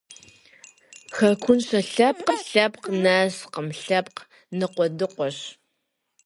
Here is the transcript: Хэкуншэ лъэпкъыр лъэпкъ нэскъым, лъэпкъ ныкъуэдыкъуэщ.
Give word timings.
Хэкуншэ 1.15 1.79
лъэпкъыр 1.93 2.39
лъэпкъ 2.51 2.87
нэскъым, 3.03 3.67
лъэпкъ 3.83 4.21
ныкъуэдыкъуэщ. 4.57 5.37